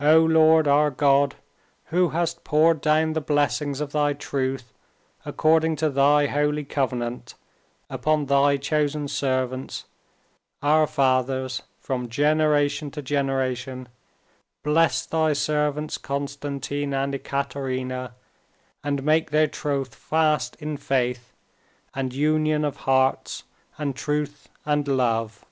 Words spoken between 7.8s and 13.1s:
upon Thy chosen servants, our fathers, from generation to